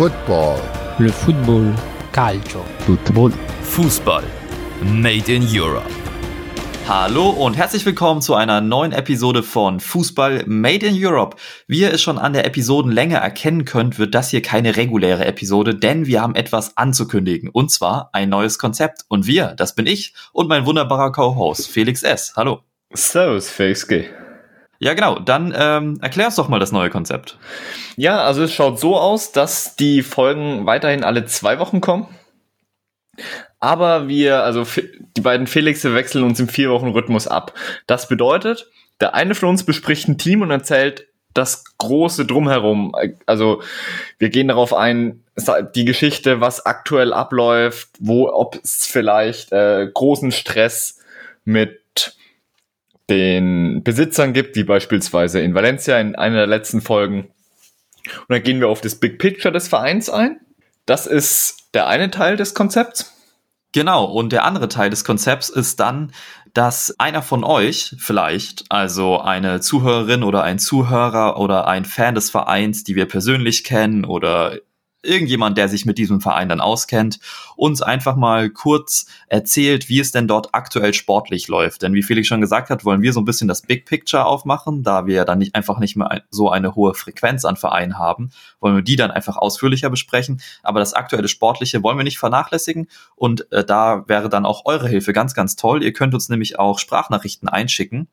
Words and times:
Football. 0.00 0.58
Le 0.98 1.12
football. 1.12 1.74
Calcio. 2.10 2.64
Football. 2.86 3.32
Fußball. 3.64 4.24
Made 4.82 5.30
in 5.30 5.46
Europe. 5.46 5.90
Hallo 6.88 7.28
und 7.28 7.58
herzlich 7.58 7.84
willkommen 7.84 8.22
zu 8.22 8.34
einer 8.34 8.62
neuen 8.62 8.92
Episode 8.92 9.42
von 9.42 9.78
Fußball 9.78 10.44
Made 10.46 10.86
in 10.86 10.94
Europe. 10.96 11.36
Wie 11.66 11.80
ihr 11.80 11.92
es 11.92 12.00
schon 12.00 12.16
an 12.16 12.32
der 12.32 12.46
Episodenlänge 12.46 13.16
erkennen 13.16 13.66
könnt, 13.66 13.98
wird 13.98 14.14
das 14.14 14.30
hier 14.30 14.40
keine 14.40 14.78
reguläre 14.78 15.26
Episode, 15.26 15.74
denn 15.74 16.06
wir 16.06 16.22
haben 16.22 16.34
etwas 16.34 16.78
anzukündigen. 16.78 17.50
Und 17.50 17.70
zwar 17.70 18.08
ein 18.14 18.30
neues 18.30 18.58
Konzept. 18.58 19.04
Und 19.08 19.26
wir, 19.26 19.48
das 19.48 19.74
bin 19.74 19.84
ich 19.84 20.14
und 20.32 20.48
mein 20.48 20.64
wunderbarer 20.64 21.12
Co-Host 21.12 21.68
Felix 21.68 22.02
S. 22.02 22.32
Hallo. 22.36 22.62
Servus, 22.94 23.50
Felix 23.50 23.86
G. 23.86 24.06
Ja, 24.80 24.94
genau. 24.94 25.18
Dann 25.18 25.54
ähm, 25.56 25.98
erklär 26.00 26.26
uns 26.26 26.36
doch 26.36 26.48
mal 26.48 26.58
das 26.58 26.72
neue 26.72 26.88
Konzept. 26.88 27.38
Ja, 27.96 28.22
also 28.22 28.42
es 28.42 28.54
schaut 28.54 28.80
so 28.80 28.96
aus, 28.96 29.30
dass 29.30 29.76
die 29.76 30.02
Folgen 30.02 30.64
weiterhin 30.64 31.04
alle 31.04 31.26
zwei 31.26 31.58
Wochen 31.58 31.82
kommen. 31.82 32.08
Aber 33.58 34.08
wir, 34.08 34.42
also 34.42 34.66
die 35.16 35.20
beiden 35.20 35.46
Felixe 35.46 35.94
wechseln 35.94 36.24
uns 36.24 36.40
im 36.40 36.48
vier 36.48 36.70
Wochen 36.70 36.88
Rhythmus 36.88 37.28
ab. 37.28 37.52
Das 37.86 38.08
bedeutet, 38.08 38.70
der 39.02 39.14
eine 39.14 39.34
von 39.34 39.50
uns 39.50 39.64
bespricht 39.64 40.08
ein 40.08 40.16
Team 40.16 40.40
und 40.40 40.50
erzählt 40.50 41.06
das 41.34 41.64
große 41.76 42.24
Drumherum. 42.24 42.94
Also 43.26 43.62
wir 44.18 44.30
gehen 44.30 44.48
darauf 44.48 44.72
ein, 44.72 45.24
die 45.74 45.84
Geschichte, 45.84 46.40
was 46.40 46.64
aktuell 46.64 47.12
abläuft, 47.12 47.90
wo, 47.98 48.28
ob 48.30 48.58
es 48.64 48.86
vielleicht 48.86 49.52
äh, 49.52 49.88
großen 49.92 50.32
Stress 50.32 50.98
mit 51.44 51.79
den 53.10 53.82
Besitzern 53.82 54.32
gibt, 54.32 54.56
wie 54.56 54.64
beispielsweise 54.64 55.40
in 55.40 55.54
Valencia 55.54 55.98
in 55.98 56.14
einer 56.14 56.36
der 56.36 56.46
letzten 56.46 56.80
Folgen. 56.80 57.30
Und 58.06 58.30
dann 58.30 58.42
gehen 58.42 58.60
wir 58.60 58.68
auf 58.68 58.80
das 58.80 58.94
Big 58.94 59.18
Picture 59.18 59.52
des 59.52 59.68
Vereins 59.68 60.08
ein. 60.08 60.40
Das 60.86 61.06
ist 61.06 61.68
der 61.74 61.88
eine 61.88 62.10
Teil 62.10 62.36
des 62.36 62.54
Konzepts. 62.54 63.14
Genau, 63.72 64.04
und 64.04 64.32
der 64.32 64.44
andere 64.44 64.68
Teil 64.68 64.90
des 64.90 65.04
Konzepts 65.04 65.48
ist 65.48 65.78
dann, 65.78 66.12
dass 66.54 66.98
einer 66.98 67.22
von 67.22 67.44
euch 67.44 67.94
vielleicht, 67.98 68.64
also 68.68 69.20
eine 69.20 69.60
Zuhörerin 69.60 70.24
oder 70.24 70.42
ein 70.42 70.58
Zuhörer 70.58 71.38
oder 71.38 71.68
ein 71.68 71.84
Fan 71.84 72.16
des 72.16 72.30
Vereins, 72.30 72.82
die 72.82 72.96
wir 72.96 73.06
persönlich 73.06 73.62
kennen 73.62 74.04
oder 74.04 74.58
irgendjemand, 75.02 75.56
der 75.56 75.68
sich 75.68 75.86
mit 75.86 75.98
diesem 75.98 76.20
Verein 76.20 76.48
dann 76.48 76.60
auskennt, 76.60 77.18
uns 77.56 77.82
einfach 77.82 78.16
mal 78.16 78.50
kurz 78.50 79.06
erzählt, 79.26 79.88
wie 79.88 80.00
es 80.00 80.12
denn 80.12 80.28
dort 80.28 80.54
aktuell 80.54 80.94
sportlich 80.94 81.48
läuft. 81.48 81.82
Denn 81.82 81.94
wie 81.94 82.02
Felix 82.02 82.28
schon 82.28 82.40
gesagt 82.40 82.70
hat, 82.70 82.84
wollen 82.84 83.02
wir 83.02 83.12
so 83.12 83.20
ein 83.20 83.24
bisschen 83.24 83.48
das 83.48 83.62
Big 83.62 83.86
Picture 83.86 84.26
aufmachen, 84.26 84.82
da 84.82 85.06
wir 85.06 85.24
dann 85.24 85.38
nicht 85.38 85.54
einfach 85.54 85.78
nicht 85.78 85.96
mehr 85.96 86.22
so 86.30 86.50
eine 86.50 86.74
hohe 86.74 86.94
Frequenz 86.94 87.44
an 87.44 87.56
Vereinen 87.56 87.98
haben, 87.98 88.30
wollen 88.60 88.76
wir 88.76 88.82
die 88.82 88.96
dann 88.96 89.10
einfach 89.10 89.36
ausführlicher 89.36 89.90
besprechen. 89.90 90.40
Aber 90.62 90.80
das 90.80 90.94
aktuelle 90.94 91.28
Sportliche 91.28 91.82
wollen 91.82 91.96
wir 91.96 92.04
nicht 92.04 92.18
vernachlässigen 92.18 92.88
und 93.16 93.50
äh, 93.52 93.64
da 93.64 94.04
wäre 94.08 94.28
dann 94.28 94.46
auch 94.46 94.66
eure 94.66 94.88
Hilfe 94.88 95.12
ganz, 95.12 95.34
ganz 95.34 95.56
toll. 95.56 95.82
Ihr 95.82 95.92
könnt 95.92 96.14
uns 96.14 96.28
nämlich 96.28 96.58
auch 96.58 96.78
Sprachnachrichten 96.78 97.48
einschicken 97.48 98.08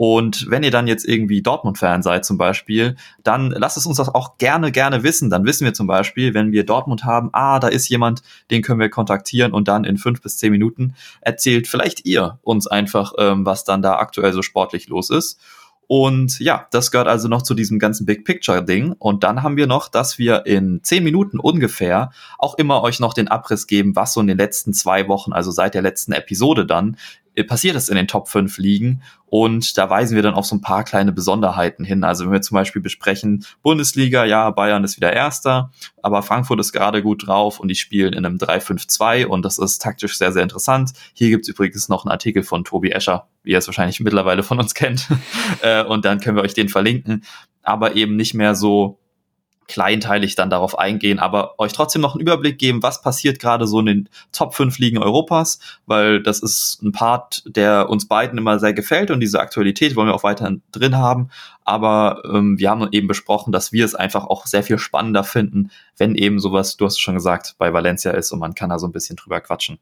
und 0.00 0.46
wenn 0.48 0.62
ihr 0.62 0.70
dann 0.70 0.86
jetzt 0.86 1.06
irgendwie 1.06 1.42
Dortmund-Fan 1.42 2.02
seid 2.02 2.24
zum 2.24 2.38
Beispiel, 2.38 2.96
dann 3.22 3.50
lasst 3.50 3.76
es 3.76 3.84
uns 3.84 3.98
das 3.98 4.08
auch 4.08 4.38
gerne, 4.38 4.72
gerne 4.72 5.02
wissen. 5.02 5.28
Dann 5.28 5.44
wissen 5.44 5.66
wir 5.66 5.74
zum 5.74 5.86
Beispiel, 5.86 6.32
wenn 6.32 6.52
wir 6.52 6.64
Dortmund 6.64 7.04
haben, 7.04 7.28
ah, 7.34 7.58
da 7.58 7.68
ist 7.68 7.86
jemand, 7.90 8.22
den 8.50 8.62
können 8.62 8.80
wir 8.80 8.88
kontaktieren 8.88 9.52
und 9.52 9.68
dann 9.68 9.84
in 9.84 9.98
fünf 9.98 10.22
bis 10.22 10.38
zehn 10.38 10.52
Minuten 10.52 10.94
erzählt 11.20 11.68
vielleicht 11.68 12.06
ihr 12.06 12.38
uns 12.40 12.66
einfach, 12.66 13.12
ähm, 13.18 13.44
was 13.44 13.64
dann 13.64 13.82
da 13.82 13.96
aktuell 13.96 14.32
so 14.32 14.40
sportlich 14.40 14.88
los 14.88 15.10
ist. 15.10 15.38
Und 15.86 16.38
ja, 16.38 16.68
das 16.70 16.92
gehört 16.92 17.08
also 17.08 17.26
noch 17.26 17.42
zu 17.42 17.52
diesem 17.52 17.80
ganzen 17.80 18.06
Big 18.06 18.24
Picture 18.24 18.64
Ding. 18.64 18.92
Und 18.92 19.24
dann 19.24 19.42
haben 19.42 19.56
wir 19.56 19.66
noch, 19.66 19.88
dass 19.88 20.20
wir 20.20 20.46
in 20.46 20.84
zehn 20.84 21.02
Minuten 21.02 21.40
ungefähr 21.40 22.12
auch 22.38 22.56
immer 22.58 22.82
euch 22.82 23.00
noch 23.00 23.12
den 23.12 23.26
Abriss 23.26 23.66
geben, 23.66 23.96
was 23.96 24.12
so 24.12 24.20
in 24.20 24.28
den 24.28 24.38
letzten 24.38 24.72
zwei 24.72 25.08
Wochen, 25.08 25.32
also 25.32 25.50
seit 25.50 25.74
der 25.74 25.82
letzten 25.82 26.12
Episode 26.12 26.64
dann, 26.64 26.96
passiert 27.46 27.76
ist 27.76 27.88
in 27.88 27.96
den 27.96 28.08
Top 28.08 28.28
5 28.28 28.58
Ligen. 28.58 29.02
Und 29.26 29.78
da 29.78 29.88
weisen 29.88 30.16
wir 30.16 30.22
dann 30.22 30.34
auf 30.34 30.46
so 30.46 30.56
ein 30.56 30.60
paar 30.60 30.84
kleine 30.84 31.12
Besonderheiten 31.12 31.84
hin. 31.84 32.02
Also 32.02 32.24
wenn 32.24 32.32
wir 32.32 32.42
zum 32.42 32.56
Beispiel 32.56 32.82
besprechen, 32.82 33.44
Bundesliga, 33.62 34.24
ja, 34.24 34.50
Bayern 34.50 34.82
ist 34.84 34.96
wieder 34.96 35.12
Erster, 35.12 35.70
aber 36.02 36.22
Frankfurt 36.22 36.60
ist 36.60 36.72
gerade 36.72 37.02
gut 37.02 37.26
drauf 37.26 37.60
und 37.60 37.68
die 37.68 37.76
spielen 37.76 38.12
in 38.12 38.26
einem 38.26 38.38
3-5-2 38.38 39.26
und 39.26 39.44
das 39.44 39.58
ist 39.58 39.80
taktisch 39.80 40.18
sehr, 40.18 40.32
sehr 40.32 40.42
interessant. 40.42 40.92
Hier 41.14 41.30
gibt's 41.30 41.48
übrigens 41.48 41.88
noch 41.88 42.04
einen 42.04 42.12
Artikel 42.12 42.42
von 42.42 42.64
Tobi 42.64 42.90
Escher, 42.90 43.28
wie 43.44 43.52
ihr 43.52 43.58
es 43.58 43.68
wahrscheinlich 43.68 44.00
mittlerweile 44.00 44.42
von 44.42 44.58
uns 44.58 44.74
kennt. 44.74 45.08
Äh, 45.62 45.84
und 45.84 46.04
dann 46.04 46.20
können 46.20 46.36
wir 46.36 46.42
euch 46.42 46.54
den 46.54 46.68
verlinken. 46.68 47.24
Aber 47.62 47.94
eben 47.94 48.16
nicht 48.16 48.34
mehr 48.34 48.54
so 48.54 48.99
kleinteilig 49.70 50.34
dann 50.34 50.50
darauf 50.50 50.78
eingehen, 50.78 51.20
aber 51.20 51.54
euch 51.58 51.72
trotzdem 51.72 52.02
noch 52.02 52.14
einen 52.14 52.20
Überblick 52.20 52.58
geben, 52.58 52.82
was 52.82 53.00
passiert 53.00 53.38
gerade 53.38 53.66
so 53.66 53.78
in 53.80 53.86
den 53.86 54.08
Top 54.32 54.54
5 54.54 54.78
Ligen 54.78 54.98
Europas, 54.98 55.60
weil 55.86 56.22
das 56.22 56.40
ist 56.40 56.82
ein 56.82 56.90
Part, 56.92 57.44
der 57.46 57.88
uns 57.88 58.08
beiden 58.08 58.36
immer 58.36 58.58
sehr 58.58 58.74
gefällt 58.74 59.10
und 59.10 59.20
diese 59.20 59.40
Aktualität 59.40 59.94
wollen 59.94 60.08
wir 60.08 60.14
auch 60.14 60.24
weiterhin 60.24 60.62
drin 60.72 60.96
haben. 60.96 61.30
Aber 61.64 62.22
ähm, 62.24 62.58
wir 62.58 62.68
haben 62.68 62.88
eben 62.90 63.06
besprochen, 63.06 63.52
dass 63.52 63.72
wir 63.72 63.84
es 63.84 63.94
einfach 63.94 64.26
auch 64.26 64.46
sehr 64.46 64.64
viel 64.64 64.78
spannender 64.78 65.22
finden, 65.22 65.70
wenn 65.96 66.16
eben 66.16 66.40
sowas, 66.40 66.76
du 66.76 66.84
hast 66.84 66.94
es 66.94 66.98
schon 66.98 67.14
gesagt, 67.14 67.54
bei 67.58 67.72
Valencia 67.72 68.10
ist 68.10 68.32
und 68.32 68.40
man 68.40 68.54
kann 68.54 68.70
da 68.70 68.78
so 68.80 68.88
ein 68.88 68.92
bisschen 68.92 69.16
drüber 69.16 69.40
quatschen. 69.40 69.78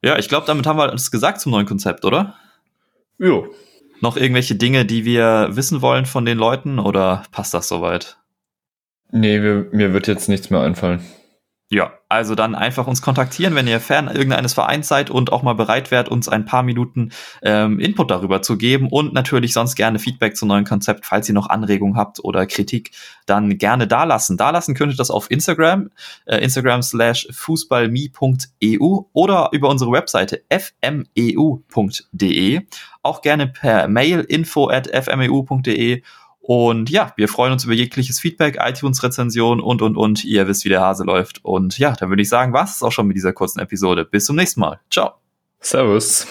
Ja, 0.00 0.16
ich 0.16 0.28
glaube, 0.28 0.46
damit 0.46 0.64
haben 0.66 0.78
wir 0.78 0.88
alles 0.88 1.10
gesagt 1.10 1.40
zum 1.40 1.50
neuen 1.50 1.66
Konzept, 1.66 2.04
oder? 2.04 2.36
Jo. 3.18 3.52
Noch 4.00 4.16
irgendwelche 4.16 4.54
Dinge, 4.54 4.84
die 4.84 5.04
wir 5.04 5.48
wissen 5.50 5.82
wollen 5.82 6.06
von 6.06 6.24
den 6.24 6.38
Leuten 6.38 6.78
oder 6.78 7.24
passt 7.32 7.52
das 7.52 7.66
soweit? 7.66 8.16
Nee, 9.10 9.38
mir, 9.38 9.68
mir 9.72 9.92
wird 9.92 10.06
jetzt 10.06 10.28
nichts 10.28 10.50
mehr 10.50 10.60
einfallen. 10.60 11.00
Ja, 11.70 11.92
also 12.08 12.34
dann 12.34 12.54
einfach 12.54 12.86
uns 12.86 13.02
kontaktieren, 13.02 13.54
wenn 13.54 13.66
ihr 13.66 13.78
Fan 13.78 14.08
irgendeines 14.08 14.54
Vereins 14.54 14.88
seid 14.88 15.10
und 15.10 15.30
auch 15.32 15.42
mal 15.42 15.52
bereit 15.52 15.90
wärt, 15.90 16.08
uns 16.08 16.26
ein 16.26 16.46
paar 16.46 16.62
Minuten 16.62 17.10
ähm, 17.42 17.78
Input 17.78 18.10
darüber 18.10 18.40
zu 18.40 18.56
geben 18.56 18.88
und 18.88 19.12
natürlich 19.12 19.52
sonst 19.52 19.74
gerne 19.74 19.98
Feedback 19.98 20.34
zum 20.34 20.48
neuen 20.48 20.64
Konzept, 20.64 21.04
falls 21.04 21.28
ihr 21.28 21.34
noch 21.34 21.50
Anregungen 21.50 21.98
habt 21.98 22.24
oder 22.24 22.46
Kritik, 22.46 22.92
dann 23.26 23.58
gerne 23.58 23.86
dalassen. 23.86 24.38
Dalassen 24.38 24.74
könnt 24.74 24.94
ihr 24.94 24.96
das 24.96 25.10
auf 25.10 25.30
Instagram, 25.30 25.90
äh, 26.24 26.38
Instagram 26.38 26.80
slash 26.80 27.28
fußballme.eu 27.32 29.00
oder 29.12 29.50
über 29.52 29.68
unsere 29.68 29.92
Webseite 29.92 30.42
fmeu.de. 30.48 31.02
Auch 33.02 33.20
gerne 33.20 33.46
per 33.46 33.88
Mail 33.88 34.20
info 34.20 34.70
at 34.70 34.88
fmeu.de 34.88 36.02
und 36.48 36.88
ja, 36.88 37.12
wir 37.16 37.28
freuen 37.28 37.52
uns 37.52 37.64
über 37.64 37.74
jegliches 37.74 38.20
Feedback, 38.20 38.56
iTunes-Rezension 38.58 39.60
und, 39.60 39.82
und, 39.82 39.98
und. 39.98 40.24
Ihr 40.24 40.48
wisst, 40.48 40.64
wie 40.64 40.70
der 40.70 40.80
Hase 40.80 41.04
läuft. 41.04 41.44
Und 41.44 41.76
ja, 41.76 41.92
dann 41.92 42.08
würde 42.08 42.22
ich 42.22 42.30
sagen, 42.30 42.54
war 42.54 42.64
es 42.64 42.82
auch 42.82 42.90
schon 42.90 43.06
mit 43.06 43.18
dieser 43.18 43.34
kurzen 43.34 43.60
Episode. 43.60 44.06
Bis 44.06 44.24
zum 44.24 44.36
nächsten 44.36 44.60
Mal. 44.60 44.80
Ciao. 44.90 45.12
Servus. 45.60 46.26